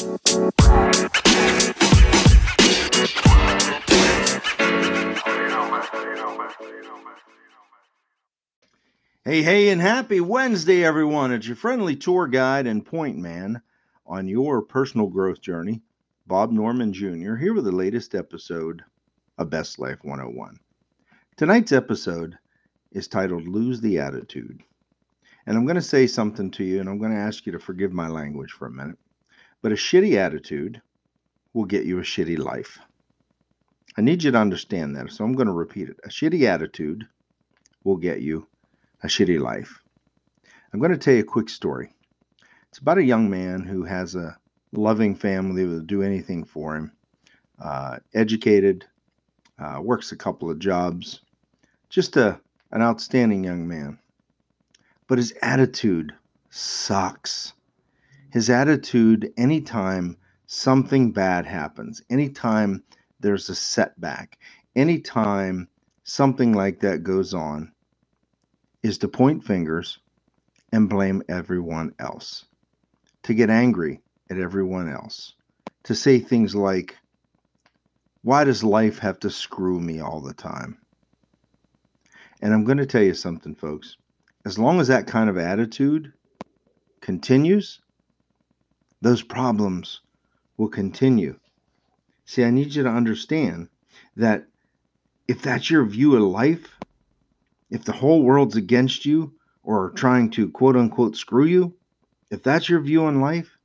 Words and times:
Hey, 0.00 0.12
hey, 9.42 9.68
and 9.68 9.78
happy 9.78 10.22
Wednesday, 10.22 10.84
everyone. 10.84 11.32
It's 11.32 11.46
your 11.46 11.56
friendly 11.56 11.96
tour 11.96 12.26
guide 12.28 12.66
and 12.66 12.82
point 12.82 13.18
man 13.18 13.60
on 14.06 14.26
your 14.26 14.62
personal 14.62 15.06
growth 15.06 15.42
journey, 15.42 15.82
Bob 16.26 16.50
Norman 16.50 16.94
Jr., 16.94 17.34
here 17.34 17.52
with 17.52 17.64
the 17.64 17.72
latest 17.72 18.14
episode 18.14 18.82
of 19.36 19.50
Best 19.50 19.78
Life 19.78 19.98
101. 20.00 20.58
Tonight's 21.36 21.72
episode 21.72 22.38
is 22.92 23.06
titled 23.06 23.46
Lose 23.46 23.82
the 23.82 23.98
Attitude. 23.98 24.62
And 25.44 25.58
I'm 25.58 25.66
going 25.66 25.76
to 25.76 25.82
say 25.82 26.06
something 26.06 26.50
to 26.52 26.64
you, 26.64 26.80
and 26.80 26.88
I'm 26.88 26.98
going 26.98 27.12
to 27.12 27.18
ask 27.18 27.44
you 27.44 27.52
to 27.52 27.58
forgive 27.58 27.92
my 27.92 28.08
language 28.08 28.52
for 28.52 28.66
a 28.66 28.72
minute. 28.72 28.96
But 29.62 29.72
a 29.72 29.76
shitty 29.76 30.16
attitude 30.16 30.80
will 31.52 31.64
get 31.64 31.84
you 31.84 31.98
a 31.98 32.02
shitty 32.02 32.38
life. 32.38 32.78
I 33.96 34.02
need 34.02 34.22
you 34.22 34.30
to 34.30 34.38
understand 34.38 34.96
that, 34.96 35.10
so 35.10 35.24
I'm 35.24 35.34
going 35.34 35.48
to 35.48 35.52
repeat 35.52 35.88
it. 35.88 35.98
A 36.04 36.08
shitty 36.08 36.44
attitude 36.44 37.06
will 37.84 37.96
get 37.96 38.20
you 38.20 38.46
a 39.02 39.06
shitty 39.06 39.40
life. 39.40 39.82
I'm 40.72 40.78
going 40.78 40.92
to 40.92 40.98
tell 40.98 41.14
you 41.14 41.20
a 41.20 41.24
quick 41.24 41.48
story. 41.48 41.92
It's 42.68 42.78
about 42.78 42.98
a 42.98 43.04
young 43.04 43.28
man 43.28 43.62
who 43.64 43.84
has 43.84 44.14
a 44.14 44.38
loving 44.72 45.16
family 45.16 45.64
that 45.64 45.70
will 45.70 45.80
do 45.80 46.02
anything 46.02 46.44
for 46.44 46.76
him, 46.76 46.92
uh, 47.58 47.98
educated, 48.14 48.86
uh, 49.58 49.80
works 49.82 50.12
a 50.12 50.16
couple 50.16 50.50
of 50.50 50.60
jobs, 50.60 51.20
just 51.88 52.16
a, 52.16 52.40
an 52.70 52.80
outstanding 52.80 53.42
young 53.42 53.66
man. 53.66 53.98
But 55.08 55.18
his 55.18 55.34
attitude 55.42 56.14
sucks. 56.50 57.52
His 58.32 58.48
attitude, 58.48 59.32
anytime 59.36 60.16
something 60.46 61.10
bad 61.10 61.46
happens, 61.46 62.00
anytime 62.10 62.84
there's 63.18 63.48
a 63.48 63.54
setback, 63.56 64.38
anytime 64.76 65.68
something 66.04 66.52
like 66.52 66.80
that 66.80 67.02
goes 67.02 67.34
on, 67.34 67.72
is 68.82 68.98
to 68.98 69.08
point 69.08 69.44
fingers 69.44 69.98
and 70.72 70.88
blame 70.88 71.22
everyone 71.28 71.92
else, 71.98 72.44
to 73.24 73.34
get 73.34 73.50
angry 73.50 74.00
at 74.30 74.38
everyone 74.38 74.88
else, 74.88 75.34
to 75.82 75.94
say 75.94 76.20
things 76.20 76.54
like, 76.54 76.96
Why 78.22 78.44
does 78.44 78.62
life 78.62 78.98
have 79.00 79.18
to 79.20 79.30
screw 79.30 79.80
me 79.80 79.98
all 79.98 80.20
the 80.20 80.34
time? 80.34 80.78
And 82.40 82.54
I'm 82.54 82.64
going 82.64 82.78
to 82.78 82.86
tell 82.86 83.02
you 83.02 83.14
something, 83.14 83.56
folks. 83.56 83.96
As 84.46 84.58
long 84.58 84.80
as 84.80 84.88
that 84.88 85.08
kind 85.08 85.28
of 85.28 85.36
attitude 85.36 86.12
continues, 87.00 87.80
those 89.00 89.22
problems 89.22 90.00
will 90.56 90.68
continue. 90.68 91.38
See, 92.24 92.44
I 92.44 92.50
need 92.50 92.74
you 92.74 92.82
to 92.84 92.88
understand 92.88 93.68
that 94.16 94.46
if 95.26 95.42
that's 95.42 95.70
your 95.70 95.84
view 95.84 96.16
of 96.16 96.22
life, 96.22 96.76
if 97.70 97.84
the 97.84 97.92
whole 97.92 98.22
world's 98.22 98.56
against 98.56 99.06
you 99.06 99.32
or 99.62 99.90
trying 99.90 100.30
to 100.30 100.50
quote 100.50 100.76
unquote 100.76 101.16
screw 101.16 101.44
you, 101.44 101.74
if 102.30 102.42
that's 102.42 102.68
your 102.68 102.80
view 102.80 103.04
on 103.04 103.20
life, 103.20 103.56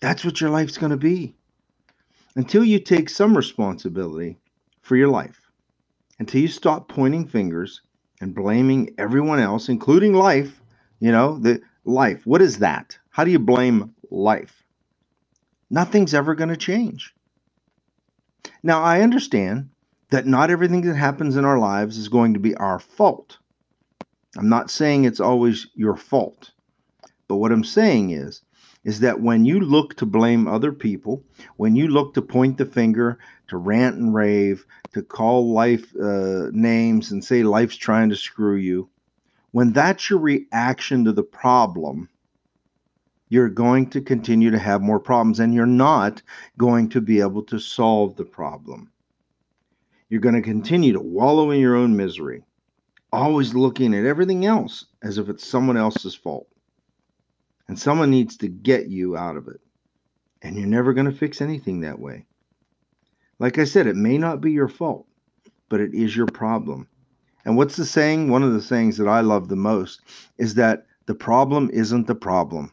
that's 0.00 0.24
what 0.24 0.40
your 0.40 0.50
life's 0.50 0.78
going 0.78 0.90
to 0.90 0.96
be. 0.96 1.34
Until 2.36 2.64
you 2.64 2.78
take 2.78 3.08
some 3.08 3.36
responsibility 3.36 4.38
for 4.80 4.96
your 4.96 5.08
life, 5.08 5.40
until 6.18 6.40
you 6.40 6.48
stop 6.48 6.88
pointing 6.88 7.26
fingers 7.26 7.82
and 8.20 8.34
blaming 8.34 8.94
everyone 8.98 9.40
else, 9.40 9.68
including 9.68 10.14
life, 10.14 10.60
you 11.00 11.12
know, 11.12 11.38
the 11.38 11.60
life. 11.84 12.26
What 12.26 12.42
is 12.42 12.58
that? 12.58 12.98
How 13.10 13.24
do 13.24 13.30
you 13.30 13.38
blame 13.38 13.94
life? 14.10 14.64
Nothing's 15.70 16.14
ever 16.14 16.34
going 16.34 16.50
to 16.50 16.56
change. 16.56 17.14
Now, 18.62 18.82
I 18.82 19.02
understand 19.02 19.70
that 20.10 20.26
not 20.26 20.50
everything 20.50 20.82
that 20.82 20.96
happens 20.96 21.36
in 21.36 21.44
our 21.44 21.58
lives 21.58 21.98
is 21.98 22.08
going 22.08 22.34
to 22.34 22.40
be 22.40 22.54
our 22.54 22.78
fault. 22.78 23.38
I'm 24.36 24.48
not 24.48 24.70
saying 24.70 25.04
it's 25.04 25.20
always 25.20 25.66
your 25.74 25.96
fault. 25.96 26.52
But 27.28 27.36
what 27.36 27.52
I'm 27.52 27.64
saying 27.64 28.10
is 28.10 28.42
is 28.84 29.00
that 29.00 29.20
when 29.20 29.44
you 29.44 29.60
look 29.60 29.94
to 29.96 30.06
blame 30.06 30.48
other 30.48 30.72
people, 30.72 31.22
when 31.56 31.76
you 31.76 31.88
look 31.88 32.14
to 32.14 32.22
point 32.22 32.56
the 32.56 32.64
finger, 32.64 33.18
to 33.48 33.56
rant 33.56 33.96
and 33.96 34.14
rave, 34.14 34.64
to 34.94 35.02
call 35.02 35.52
life 35.52 35.94
uh, 35.96 36.46
names 36.52 37.10
and 37.10 37.22
say 37.22 37.42
life's 37.42 37.76
trying 37.76 38.08
to 38.08 38.16
screw 38.16 38.56
you, 38.56 38.88
when 39.50 39.72
that's 39.72 40.08
your 40.08 40.20
reaction 40.20 41.04
to 41.04 41.12
the 41.12 41.22
problem, 41.22 42.08
you're 43.28 43.48
going 43.48 43.90
to 43.90 44.00
continue 44.00 44.50
to 44.50 44.58
have 44.58 44.80
more 44.80 45.00
problems 45.00 45.40
and 45.40 45.54
you're 45.54 45.66
not 45.66 46.22
going 46.56 46.88
to 46.88 47.00
be 47.00 47.20
able 47.20 47.42
to 47.42 47.58
solve 47.58 48.16
the 48.16 48.24
problem. 48.24 48.90
You're 50.08 50.20
going 50.20 50.34
to 50.34 50.42
continue 50.42 50.92
to 50.94 51.00
wallow 51.00 51.50
in 51.50 51.60
your 51.60 51.76
own 51.76 51.96
misery, 51.96 52.44
always 53.12 53.54
looking 53.54 53.94
at 53.94 54.06
everything 54.06 54.46
else 54.46 54.86
as 55.02 55.18
if 55.18 55.28
it's 55.28 55.46
someone 55.46 55.76
else's 55.76 56.14
fault. 56.14 56.48
And 57.68 57.78
someone 57.78 58.10
needs 58.10 58.38
to 58.38 58.48
get 58.48 58.88
you 58.88 59.16
out 59.16 59.36
of 59.36 59.48
it. 59.48 59.60
And 60.40 60.56
you're 60.56 60.66
never 60.66 60.94
going 60.94 61.10
to 61.10 61.12
fix 61.12 61.42
anything 61.42 61.80
that 61.80 61.98
way. 61.98 62.24
Like 63.38 63.58
I 63.58 63.64
said, 63.64 63.86
it 63.86 63.96
may 63.96 64.16
not 64.16 64.40
be 64.40 64.52
your 64.52 64.68
fault, 64.68 65.06
but 65.68 65.80
it 65.80 65.92
is 65.94 66.16
your 66.16 66.26
problem. 66.26 66.88
And 67.44 67.56
what's 67.56 67.76
the 67.76 67.84
saying? 67.84 68.30
One 68.30 68.42
of 68.42 68.54
the 68.54 68.62
sayings 68.62 68.96
that 68.96 69.08
I 69.08 69.20
love 69.20 69.48
the 69.48 69.56
most 69.56 70.00
is 70.38 70.54
that 70.54 70.86
the 71.06 71.14
problem 71.14 71.68
isn't 71.72 72.06
the 72.06 72.14
problem. 72.14 72.72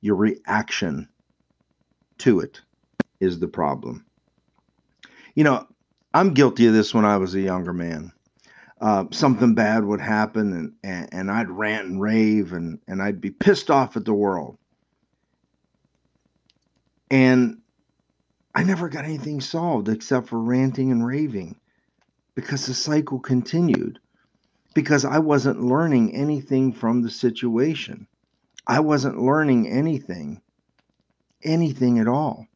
Your 0.00 0.16
reaction 0.16 1.08
to 2.18 2.40
it 2.40 2.60
is 3.20 3.38
the 3.38 3.48
problem. 3.48 4.04
You 5.34 5.44
know, 5.44 5.66
I'm 6.14 6.34
guilty 6.34 6.66
of 6.66 6.74
this 6.74 6.94
when 6.94 7.04
I 7.04 7.16
was 7.16 7.34
a 7.34 7.40
younger 7.40 7.72
man. 7.72 8.12
Uh, 8.80 9.04
something 9.10 9.54
bad 9.54 9.84
would 9.84 10.00
happen 10.00 10.52
and, 10.52 10.72
and, 10.84 11.08
and 11.12 11.30
I'd 11.30 11.50
rant 11.50 11.88
and 11.88 12.00
rave 12.00 12.52
and, 12.52 12.78
and 12.86 13.02
I'd 13.02 13.20
be 13.20 13.30
pissed 13.30 13.70
off 13.70 13.96
at 13.96 14.04
the 14.04 14.14
world. 14.14 14.56
And 17.10 17.58
I 18.54 18.62
never 18.62 18.88
got 18.88 19.04
anything 19.04 19.40
solved 19.40 19.88
except 19.88 20.28
for 20.28 20.40
ranting 20.40 20.92
and 20.92 21.04
raving 21.04 21.56
because 22.34 22.66
the 22.66 22.74
cycle 22.74 23.18
continued. 23.18 23.98
Because 24.74 25.04
I 25.04 25.18
wasn't 25.18 25.62
learning 25.62 26.14
anything 26.14 26.72
from 26.72 27.02
the 27.02 27.10
situation. 27.10 28.06
I 28.70 28.80
wasn't 28.80 29.22
learning 29.22 29.66
anything, 29.66 30.42
anything 31.42 31.98
at 31.98 32.06
all. 32.06 32.46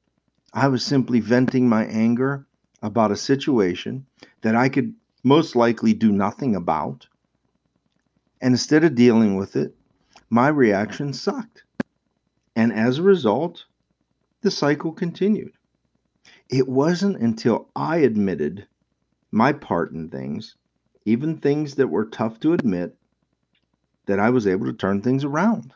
I 0.53 0.69
was 0.69 0.84
simply 0.84 1.21
venting 1.21 1.71
my 1.71 1.87
anger 1.87 2.47
about 2.83 3.11
a 3.11 3.17
situation 3.17 4.05
that 4.43 4.55
I 4.55 4.69
could 4.69 4.95
most 5.25 5.56
likely 5.56 5.95
do 5.95 6.12
nothing 6.12 6.55
about. 6.55 7.06
And 8.43 8.53
instead 8.53 8.84
of 8.84 8.95
dealing 8.95 9.37
with 9.37 9.56
it, 9.56 9.75
my 10.28 10.49
reaction 10.49 11.15
sucked. 11.15 11.65
And 12.55 12.75
as 12.75 12.99
a 12.99 13.03
result, 13.03 13.65
the 14.43 14.51
cycle 14.51 14.93
continued. 14.93 15.55
It 16.51 16.69
wasn't 16.69 17.17
until 17.17 17.71
I 17.75 17.99
admitted 17.99 18.67
my 19.31 19.55
part 19.55 19.93
in 19.93 20.11
things, 20.11 20.56
even 21.06 21.39
things 21.39 21.77
that 21.77 21.89
were 21.89 22.05
tough 22.05 22.39
to 22.41 22.53
admit, 22.53 22.99
that 24.05 24.21
I 24.21 24.28
was 24.28 24.47
able 24.47 24.67
to 24.67 24.75
turn 24.75 25.01
things 25.01 25.25
around. 25.25 25.72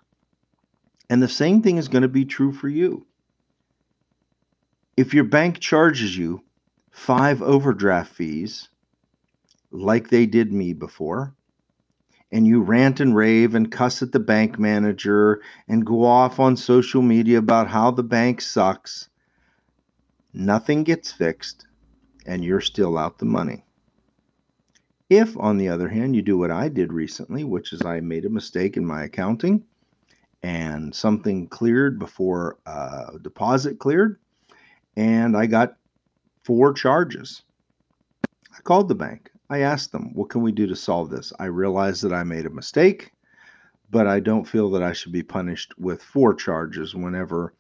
And 1.09 1.23
the 1.23 1.29
same 1.29 1.63
thing 1.63 1.77
is 1.77 1.89
going 1.89 2.03
to 2.03 2.09
be 2.09 2.25
true 2.25 2.53
for 2.53 2.69
you. 2.69 3.07
If 4.97 5.15
your 5.15 5.25
bank 5.25 5.61
charges 5.61 6.17
you 6.17 6.43
five 6.91 7.43
overdraft 7.43 8.13
fees 8.13 8.69
like 9.71 10.09
they 10.09 10.27
did 10.27 10.53
me 10.53 10.73
before, 10.73 11.35
and 12.33 12.47
you 12.47 12.61
rant 12.61 12.99
and 12.99 13.15
rave 13.15 13.55
and 13.55 13.71
cuss 13.71 14.03
at 14.03 14.11
the 14.11 14.19
bank 14.19 14.59
manager 14.59 15.41
and 15.69 15.87
go 15.87 16.05
off 16.05 16.41
on 16.41 16.57
social 16.57 17.03
media 17.03 17.39
about 17.39 17.69
how 17.69 17.91
the 17.91 18.03
bank 18.03 18.41
sucks, 18.41 19.09
nothing 20.33 20.83
gets 20.83 21.13
fixed 21.13 21.67
and 22.27 22.45
you're 22.45 22.61
still 22.61 22.99
out 22.99 23.19
the 23.19 23.25
money. 23.25 23.65
If, 25.09 25.37
on 25.37 25.57
the 25.57 25.69
other 25.69 25.89
hand, 25.89 26.17
you 26.17 26.23
do 26.23 26.37
what 26.37 26.51
I 26.51 26.69
did 26.69 26.93
recently, 26.93 27.45
which 27.45 27.73
is 27.73 27.85
I 27.85 28.01
made 28.01 28.25
a 28.25 28.31
mistake 28.31 28.77
in 28.77 28.85
my 28.85 29.05
accounting 29.05 29.65
and 30.47 30.95
something 30.95 31.49
cleared 31.49 31.99
before 31.99 32.57
uh, 32.67 33.19
deposit 33.21 33.81
cleared, 33.81 34.21
and 34.97 35.37
I 35.37 35.47
got 35.47 35.77
four 36.45 36.73
charges. 36.73 37.43
I 38.57 38.61
called 38.63 38.87
the 38.87 38.95
bank. 38.95 39.33
I 39.51 39.63
asked 39.63 39.91
them, 39.91 40.15
What 40.15 40.31
can 40.31 40.43
we 40.43 40.53
do 40.53 40.69
to 40.69 40.77
solve 40.77 41.11
this? 41.11 41.33
I 41.41 41.47
realized 41.47 42.05
that 42.05 42.13
I 42.13 42.23
made 42.23 42.47
a 42.47 42.51
mistake, 42.51 43.11
but 43.91 44.07
I 44.07 44.21
don't 44.21 44.47
feel 44.47 44.71
that 44.71 44.85
I 44.85 44.93
should 44.93 45.11
be 45.11 45.25
punished 45.25 45.77
with 45.81 46.01
four 46.01 46.33
charges 46.33 46.95
whenever 46.95 47.53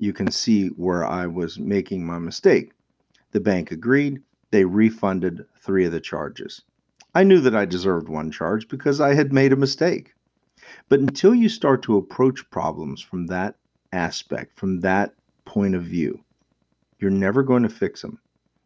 you 0.00 0.12
can 0.12 0.32
see 0.32 0.70
where 0.70 1.06
I 1.06 1.28
was 1.28 1.60
making 1.60 2.04
my 2.04 2.18
mistake. 2.18 2.72
The 3.30 3.38
bank 3.38 3.70
agreed. 3.70 4.20
They 4.50 4.64
refunded 4.64 5.46
three 5.60 5.84
of 5.84 5.92
the 5.92 6.00
charges. 6.00 6.62
I 7.14 7.22
knew 7.22 7.38
that 7.42 7.54
I 7.54 7.64
deserved 7.64 8.08
one 8.08 8.32
charge 8.32 8.66
because 8.66 9.00
I 9.00 9.14
had 9.14 9.32
made 9.32 9.52
a 9.52 9.56
mistake. 9.56 10.14
But 10.88 11.00
until 11.00 11.34
you 11.34 11.48
start 11.48 11.82
to 11.84 11.96
approach 11.96 12.48
problems 12.50 13.00
from 13.00 13.26
that 13.26 13.56
aspect, 13.92 14.58
from 14.58 14.80
that 14.80 15.14
point 15.44 15.74
of 15.74 15.84
view. 15.84 16.20
You're 16.98 17.10
never 17.10 17.42
going 17.42 17.62
to 17.62 17.68
fix 17.68 18.02
them. 18.02 18.18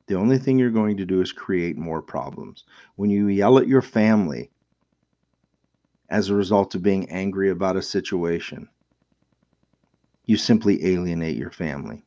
The 0.07 0.15
only 0.15 0.39
thing 0.39 0.59
you're 0.59 0.71
going 0.71 0.97
to 0.97 1.05
do 1.05 1.21
is 1.21 1.33
create 1.33 1.77
more 1.77 2.01
problems. 2.01 2.65
When 2.97 3.11
you 3.11 3.29
yell 3.29 3.59
at 3.59 3.69
your 3.69 3.83
family 3.83 4.51
as 6.09 6.31
a 6.31 6.35
result 6.35 6.75
of 6.75 6.83
being 6.83 7.11
angry 7.11 7.51
about 7.51 7.77
a 7.77 7.83
situation, 7.83 8.69
you 10.25 10.37
simply 10.37 10.85
alienate 10.87 11.37
your 11.37 11.51
family. 11.51 12.03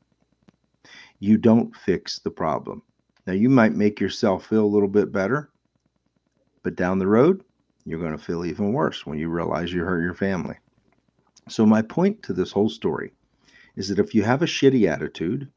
You 1.20 1.38
don't 1.38 1.76
fix 1.76 2.18
the 2.20 2.32
problem. 2.32 2.82
Now, 3.28 3.34
you 3.34 3.50
might 3.50 3.76
make 3.76 4.00
yourself 4.00 4.48
feel 4.48 4.66
a 4.66 4.74
little 4.74 4.90
bit 4.90 5.12
better, 5.12 5.52
but 6.64 6.76
down 6.76 6.98
the 6.98 7.08
road, 7.08 7.44
you're 7.86 8.00
going 8.00 8.18
to 8.18 8.24
feel 8.24 8.46
even 8.46 8.74
worse 8.74 9.06
when 9.06 9.18
you 9.18 9.30
realize 9.30 9.74
you 9.74 9.84
hurt 9.84 10.04
your 10.04 10.14
family. 10.14 10.58
So, 11.50 11.66
my 11.66 11.82
point 11.82 12.22
to 12.24 12.34
this 12.34 12.52
whole 12.52 12.70
story 12.70 13.14
is 13.76 13.90
that 13.90 14.00
if 14.00 14.14
you 14.14 14.24
have 14.24 14.42
a 14.42 14.46
shitty 14.46 14.90
attitude, 14.90 15.50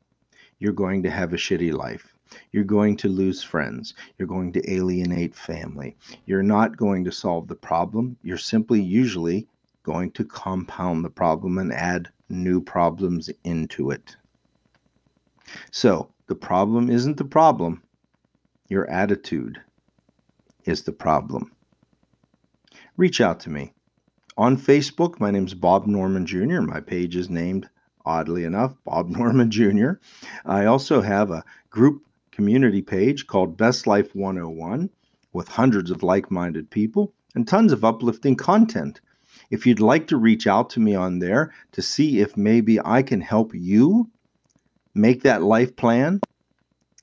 you're 0.59 0.73
going 0.73 1.03
to 1.03 1.11
have 1.11 1.32
a 1.32 1.37
shitty 1.37 1.73
life. 1.73 2.15
You're 2.53 2.65
going 2.65 2.97
to 2.99 3.09
lose 3.09 3.43
friends. 3.43 3.94
You're 4.19 4.29
going 4.29 4.53
to 4.53 4.73
alienate 4.73 5.35
family. 5.35 5.97
You're 6.26 6.43
not 6.43 6.76
going 6.76 7.05
to 7.05 7.12
solve 7.12 7.49
the 7.49 7.55
problem. 7.55 8.17
You're 8.23 8.38
simply 8.38 8.82
usually 8.82 9.47
going 9.82 10.11
to 10.12 10.25
compound 10.25 11.05
the 11.05 11.11
problem 11.11 11.59
and 11.59 11.73
add 11.73 12.09
new 12.29 12.61
problems 12.61 13.31
into 13.44 13.91
it. 13.91 14.17
So, 15.70 16.11
the 16.27 16.35
problem 16.35 16.88
isn't 16.88 17.19
the 17.19 17.25
problem, 17.25 17.82
your 18.69 18.88
attitude 18.91 19.61
is 20.65 20.82
the 20.82 20.93
problem. 20.93 21.53
Reach 22.96 23.20
out 23.20 23.41
to 23.41 23.50
me. 23.50 23.73
On 24.37 24.56
Facebook, 24.56 25.19
my 25.19 25.32
name 25.32 25.46
is 25.46 25.55
Bob 25.55 25.85
Norman 25.85 26.26
Jr. 26.26 26.61
My 26.61 26.79
page 26.79 27.17
is 27.17 27.29
named, 27.29 27.69
oddly 28.06 28.44
enough, 28.44 28.76
Bob 28.85 29.11
Norman 29.19 29.50
Jr. 29.50 29.94
I 30.44 30.67
also 30.67 31.00
have 31.00 31.32
a 31.32 31.44
group 31.70 32.05
community 32.31 32.82
page 32.82 33.26
called 33.26 33.56
Best 33.56 33.88
Life 33.88 34.14
101 34.14 34.91
with 35.32 35.49
hundreds 35.49 35.91
of 35.91 36.05
like 36.05 36.31
minded 36.31 36.70
people 36.70 37.12
and 37.35 37.49
tons 37.49 37.73
of 37.73 37.85
uplifting 37.85 38.37
content. 38.37 39.00
If 39.50 39.67
you'd 39.67 39.81
like 39.81 40.06
to 40.06 40.17
reach 40.17 40.46
out 40.46 40.70
to 40.70 40.81
me 40.81 40.94
on 40.94 41.19
there 41.19 41.52
to 41.73 41.82
see 41.82 42.20
if 42.20 42.37
maybe 42.37 42.79
I 42.85 43.02
can 43.02 43.20
help 43.20 43.52
you 43.56 44.08
make 44.94 45.25
that 45.25 45.43
life 45.43 45.75
plan, 45.75 46.20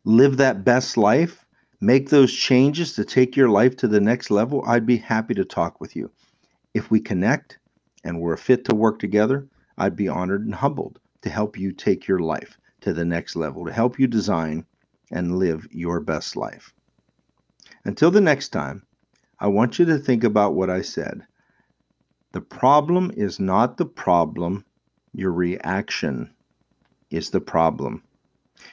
live 0.05 0.37
that 0.37 0.63
best 0.63 0.95
life, 0.95 1.45
make 1.81 2.09
those 2.09 2.31
changes 2.31 2.93
to 2.93 3.03
take 3.03 3.35
your 3.35 3.49
life 3.49 3.75
to 3.77 3.87
the 3.87 3.99
next 3.99 4.29
level, 4.29 4.63
I'd 4.65 4.85
be 4.85 4.97
happy 4.97 5.33
to 5.33 5.43
talk 5.43 5.81
with 5.81 5.95
you. 5.95 6.11
If 6.73 6.91
we 6.91 6.99
connect 6.99 7.57
and 8.03 8.21
we're 8.21 8.37
fit 8.37 8.63
to 8.65 8.75
work 8.75 8.99
together, 8.99 9.47
I'd 9.77 9.95
be 9.95 10.07
honored 10.07 10.45
and 10.45 10.53
humbled 10.53 10.99
to 11.23 11.29
help 11.29 11.57
you 11.57 11.71
take 11.71 12.07
your 12.07 12.19
life 12.19 12.57
to 12.81 12.93
the 12.93 13.05
next 13.05 13.35
level, 13.35 13.65
to 13.65 13.73
help 13.73 13.99
you 13.99 14.07
design 14.07 14.65
and 15.11 15.37
live 15.37 15.67
your 15.71 15.99
best 15.99 16.35
life. 16.35 16.73
Until 17.83 18.11
the 18.11 18.21
next 18.21 18.49
time, 18.49 18.83
I 19.39 19.47
want 19.47 19.79
you 19.79 19.85
to 19.85 19.97
think 19.97 20.23
about 20.23 20.53
what 20.53 20.69
I 20.69 20.83
said. 20.83 21.25
The 22.31 22.41
problem 22.41 23.11
is 23.15 23.39
not 23.39 23.77
the 23.77 23.85
problem, 23.85 24.65
your 25.13 25.31
reaction 25.31 26.31
is 27.09 27.31
the 27.31 27.41
problem. 27.41 28.03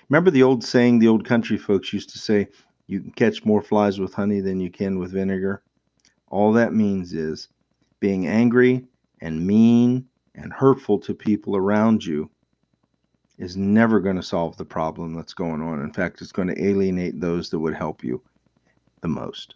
Remember 0.08 0.31
the 0.31 0.43
old 0.43 0.62
saying 0.62 0.99
the 0.99 1.08
old 1.08 1.25
country 1.25 1.56
folks 1.56 1.93
used 1.93 2.11
to 2.11 2.19
say, 2.19 2.49
you 2.88 3.00
can 3.00 3.12
catch 3.12 3.44
more 3.44 3.62
flies 3.62 4.00
with 4.00 4.14
honey 4.14 4.40
than 4.40 4.61
you 4.61 4.70
can 4.70 4.99
with 4.99 5.12
vinegar. 5.12 5.62
All 6.29 6.52
that 6.55 6.75
means 6.75 7.12
is 7.12 7.49
being 8.00 8.26
angry 8.26 8.85
and 9.20 9.46
mean 9.46 10.08
and 10.35 10.52
hurtful 10.52 10.99
to 11.00 11.14
people 11.14 11.55
around 11.55 12.05
you 12.05 12.29
is 13.38 13.56
never 13.56 14.00
going 14.00 14.17
to 14.17 14.23
solve 14.23 14.56
the 14.56 14.64
problem 14.64 15.14
that's 15.14 15.35
going 15.35 15.62
on. 15.62 15.81
In 15.81 15.93
fact, 15.93 16.20
it's 16.20 16.32
going 16.32 16.49
to 16.49 16.64
alienate 16.64 17.20
those 17.20 17.50
that 17.50 17.61
would 17.61 17.75
help 17.75 18.02
you 18.02 18.20
the 19.02 19.08
most. 19.08 19.55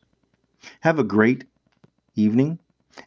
Have 0.81 1.01
a 1.01 1.05
great 1.05 1.45
evening, 2.15 2.59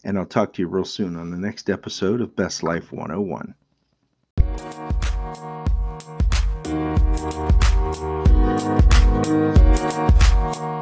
and 0.04 0.18
I'll 0.18 0.26
talk 0.26 0.52
to 0.54 0.62
you 0.62 0.68
real 0.68 0.84
soon 0.84 1.16
on 1.16 1.32
the 1.32 1.38
next 1.38 1.70
episode 1.70 2.20
of 2.20 2.36
Best 2.36 2.64
Life 2.64 2.92
101. 2.92 3.56
Thank 8.56 9.00
you. 9.00 9.05
Thank 9.24 10.60
you. 10.60 10.75